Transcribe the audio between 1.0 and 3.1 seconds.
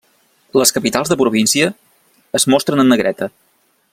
de província es mostren en